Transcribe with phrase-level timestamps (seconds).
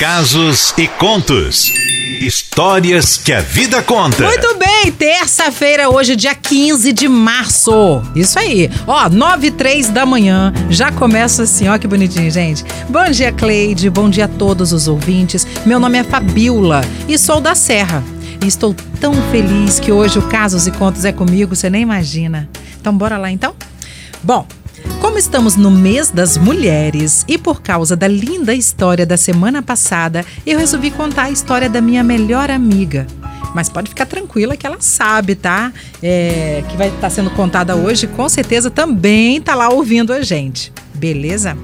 [0.00, 1.70] casos e contos.
[2.22, 4.24] Histórias que a vida conta.
[4.24, 8.02] Muito bem, terça-feira, hoje, dia 15 de março.
[8.16, 8.70] Isso aí.
[8.86, 10.54] Ó, 9 e 3 da manhã.
[10.70, 12.64] Já começa assim, ó que bonitinho, gente.
[12.88, 13.90] Bom dia, Cleide.
[13.90, 15.46] Bom dia a todos os ouvintes.
[15.66, 18.02] Meu nome é Fabiola e sou da Serra.
[18.42, 22.48] E estou tão feliz que hoje o Casos e Contos é comigo, você nem imagina.
[22.80, 23.54] Então, bora lá então?
[24.22, 24.46] Bom,
[25.10, 30.24] como estamos no mês das mulheres e por causa da linda história da semana passada,
[30.46, 33.08] eu resolvi contar a história da minha melhor amiga.
[33.52, 35.72] Mas pode ficar tranquila que ela sabe, tá?
[36.00, 40.22] É, que vai estar tá sendo contada hoje, com certeza também tá lá ouvindo a
[40.22, 40.72] gente.
[40.94, 41.58] Beleza?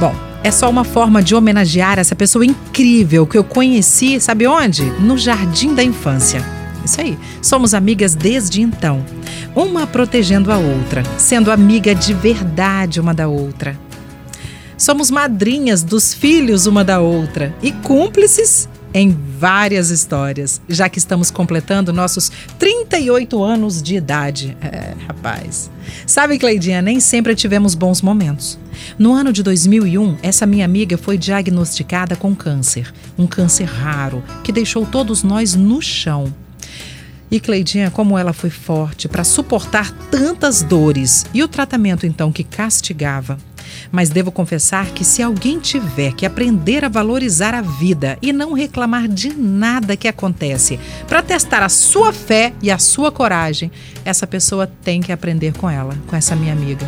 [0.00, 4.84] Bom, é só uma forma de homenagear essa pessoa incrível que eu conheci, sabe onde?
[5.00, 6.55] No jardim da infância.
[6.86, 7.18] Isso aí.
[7.42, 9.04] Somos amigas desde então.
[9.54, 13.78] Uma protegendo a outra, sendo amiga de verdade uma da outra.
[14.78, 21.30] Somos madrinhas dos filhos uma da outra e cúmplices em várias histórias, já que estamos
[21.30, 24.56] completando nossos 38 anos de idade.
[24.60, 25.70] É, rapaz.
[26.06, 28.58] Sabe, Cleidinha, nem sempre tivemos bons momentos.
[28.98, 34.52] No ano de 2001, essa minha amiga foi diagnosticada com câncer, um câncer raro que
[34.52, 36.32] deixou todos nós no chão.
[37.30, 42.44] E Cleidinha, como ela foi forte para suportar tantas dores e o tratamento então que
[42.44, 43.36] castigava.
[43.90, 48.52] Mas devo confessar que se alguém tiver que aprender a valorizar a vida e não
[48.52, 53.72] reclamar de nada que acontece, para testar a sua fé e a sua coragem,
[54.04, 56.86] essa pessoa tem que aprender com ela, com essa minha amiga.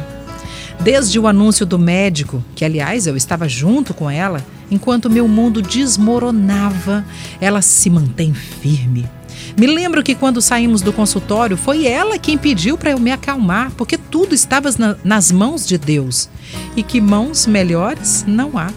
[0.80, 5.60] Desde o anúncio do médico, que aliás eu estava junto com ela, enquanto meu mundo
[5.60, 7.04] desmoronava,
[7.40, 9.17] ela se mantém firme
[9.58, 13.72] me lembro que quando saímos do consultório, foi ela quem pediu para eu me acalmar,
[13.72, 16.30] porque tudo estava na, nas mãos de Deus.
[16.76, 18.72] E que mãos melhores não há.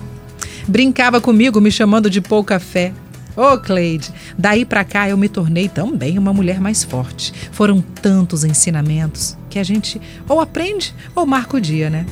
[0.68, 2.94] Brincava comigo, me chamando de pouca fé.
[3.38, 7.32] Ô, oh, Cleide, daí para cá eu me tornei também uma mulher mais forte.
[7.52, 12.08] Foram tantos ensinamentos que a gente ou aprende ou marca o dia, né?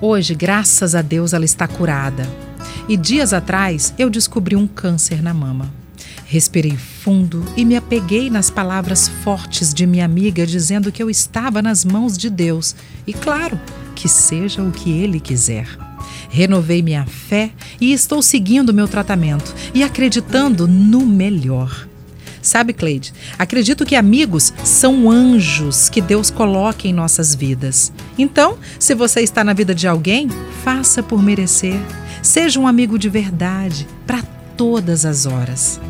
[0.00, 2.22] Hoje, graças a Deus, ela está curada.
[2.88, 5.72] E dias atrás eu descobri um câncer na mama.
[6.30, 11.62] Respirei fundo e me apeguei nas palavras fortes de minha amiga, dizendo que eu estava
[11.62, 13.58] nas mãos de Deus e, claro,
[13.94, 15.66] que seja o que Ele quiser.
[16.28, 17.50] Renovei minha fé
[17.80, 21.88] e estou seguindo meu tratamento e acreditando no melhor.
[22.42, 27.90] Sabe, Cleide, acredito que amigos são anjos que Deus coloca em nossas vidas.
[28.18, 30.28] Então, se você está na vida de alguém,
[30.62, 31.80] faça por merecer.
[32.22, 34.22] Seja um amigo de verdade para
[34.58, 35.80] todas as horas.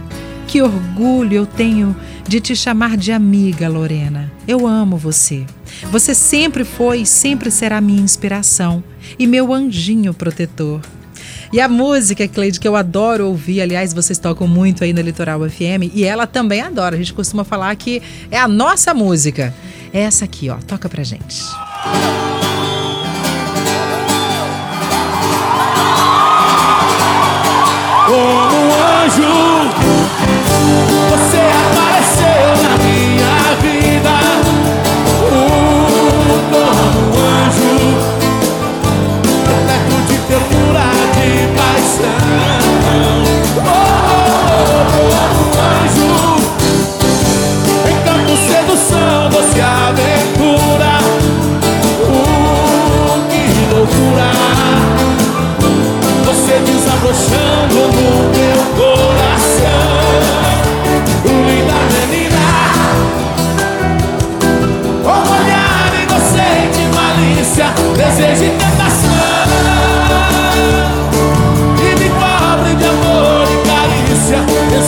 [0.48, 1.94] Que orgulho eu tenho
[2.26, 4.32] de te chamar de amiga, Lorena.
[4.46, 5.44] Eu amo você.
[5.90, 8.82] Você sempre foi e sempre será minha inspiração
[9.18, 10.80] e meu anjinho protetor.
[11.52, 15.40] E a música, Cleide, que eu adoro ouvir, aliás, vocês tocam muito aí no Litoral
[15.48, 16.94] FM, e ela também adora.
[16.94, 19.54] A gente costuma falar que é a nossa música.
[19.92, 20.56] É essa aqui, ó.
[20.66, 21.44] Toca pra gente.
[28.06, 28.47] Como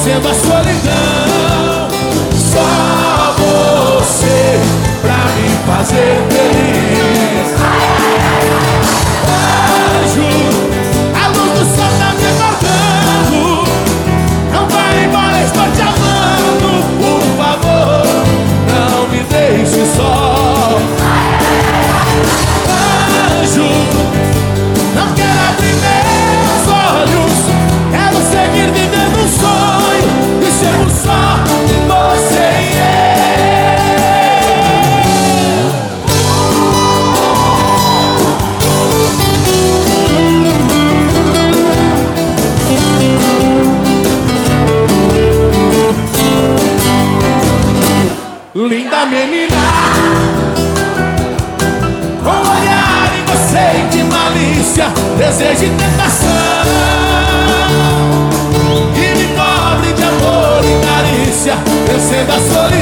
[0.07, 1.10] linda
[49.11, 49.57] menina.
[52.23, 54.87] Com um olhar inocente, malícia,
[55.19, 56.29] desejo e tentação.
[58.95, 61.55] E me cobre de amor e carícia,
[61.93, 62.80] eu sei da solidão.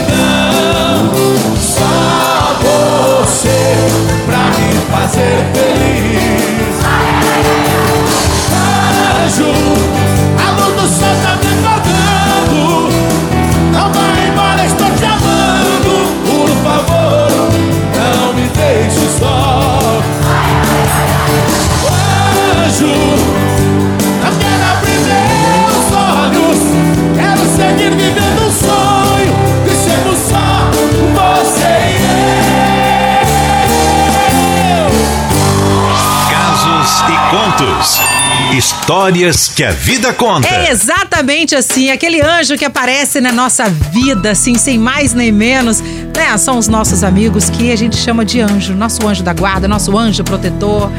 [38.89, 40.49] Histórias que a vida conta.
[40.49, 45.83] É exatamente assim, aquele anjo que aparece na nossa vida, assim, sem mais nem menos,
[46.17, 46.35] né?
[46.39, 49.95] São os nossos amigos que a gente chama de anjo, nosso anjo da guarda, nosso
[49.95, 50.91] anjo protetor.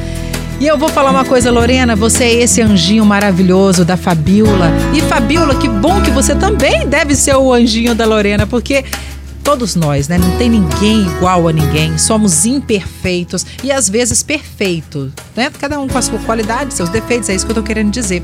[0.60, 4.72] E eu vou falar uma coisa, Lorena, você é esse anjinho maravilhoso da Fabiola.
[4.94, 8.86] E Fabiola, que bom que você também deve ser o anjinho da Lorena, porque
[9.50, 10.16] todos nós, né?
[10.20, 11.98] Não tem ninguém igual a ninguém.
[11.98, 15.52] Somos imperfeitos e às vezes perfeitos, né?
[15.60, 18.22] Cada um com a sua qualidade, seus defeitos, é isso que eu tô querendo dizer.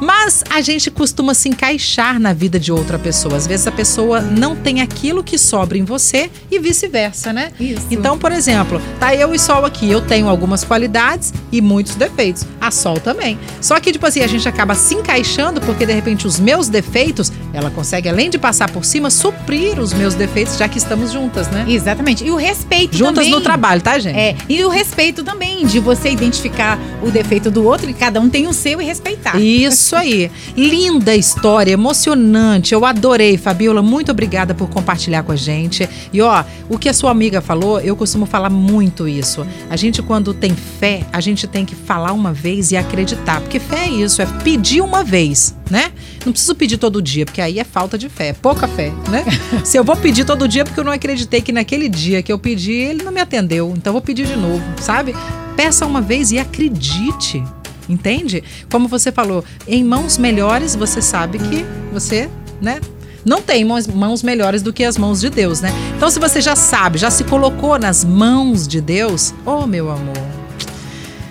[0.00, 3.36] Mas a gente costuma se encaixar na vida de outra pessoa.
[3.36, 7.52] Às vezes a pessoa não tem aquilo que sobra em você e vice-versa, né?
[7.60, 7.86] Isso.
[7.90, 9.90] Então, por exemplo, tá eu e Sol aqui.
[9.90, 12.44] Eu tenho algumas qualidades e muitos defeitos.
[12.60, 13.38] A Sol também.
[13.60, 17.30] Só que, tipo assim, a gente acaba se encaixando porque, de repente, os meus defeitos,
[17.54, 21.48] ela consegue, além de passar por cima, suprir os meus defeitos, já que estamos juntas,
[21.48, 21.64] né?
[21.68, 22.24] Exatamente.
[22.24, 23.30] E o respeito Juntas também.
[23.30, 24.18] no trabalho, tá, gente?
[24.18, 28.28] É, e o respeito também, de você identificar o defeito do outro e cada um
[28.28, 29.38] tem o seu e respeitar.
[29.40, 30.30] Isso aí.
[30.56, 32.74] Linda história, emocionante.
[32.74, 33.82] Eu adorei, Fabiola.
[33.82, 35.88] Muito obrigada por compartilhar com a gente.
[36.12, 39.46] E ó, o que a sua amiga falou, eu costumo falar muito isso.
[39.70, 43.40] A gente, quando tem fé, a gente tem que falar uma vez e acreditar.
[43.40, 45.92] Porque fé é isso, é pedir uma vez, né?
[46.24, 49.24] Não preciso pedir todo dia, porque aí é falta de fé, é pouca fé, né?
[49.64, 52.38] Se eu vou pedir todo dia, porque eu não acreditei que naquele dia que eu
[52.38, 53.72] pedi, ele não me atendeu.
[53.76, 55.14] Então eu vou pedir de novo, sabe?
[55.56, 57.42] Peça uma vez e acredite.
[57.88, 58.42] Entende?
[58.70, 62.30] Como você falou, em mãos melhores você sabe que você,
[62.60, 62.80] né?
[63.24, 65.72] Não tem mãos, mãos melhores do que as mãos de Deus, né?
[65.96, 70.22] Então, se você já sabe, já se colocou nas mãos de Deus, oh meu amor,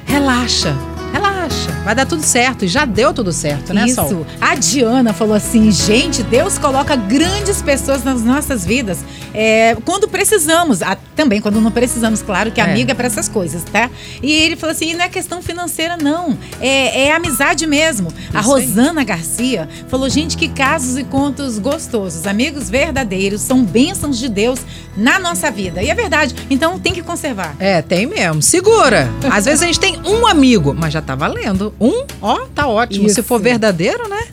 [0.05, 0.75] relaxa,
[1.13, 2.65] relaxa, vai dar tudo certo.
[2.65, 3.95] E já deu tudo certo, né, Isso.
[3.95, 4.25] Sol?
[4.41, 8.99] A Diana falou assim: gente, Deus coloca grandes pessoas nas nossas vidas
[9.33, 10.81] é, quando precisamos.
[10.81, 12.63] Ah, também quando não precisamos, claro que É.
[12.63, 13.89] amiga é pra essas coisas, tá?
[14.21, 16.37] E ele falou assim: não é questão financeira, não.
[16.59, 18.11] É, é amizade mesmo.
[18.33, 18.65] a Isso aí.
[18.65, 22.25] Rosana Garcia falou: gente, que casos e contos gostosos.
[22.25, 24.59] Amigos verdadeiros são bênçãos de Deus
[24.97, 25.81] na nossa vida.
[25.83, 26.33] E é verdade.
[26.49, 27.55] Então tem que conservar.
[27.59, 28.41] É, tem mesmo.
[28.41, 29.09] Segura.
[29.31, 31.73] Às vezes a gente tem um amigo, mas já tá valendo.
[31.79, 33.07] Um, ó, tá ótimo.
[33.09, 33.23] Se Isso.
[33.23, 34.27] for verdadeiro, né?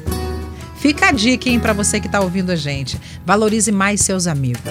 [0.80, 2.98] Fica a dica, hein, pra você que tá ouvindo a gente.
[3.26, 4.62] Valorize mais seus amigos.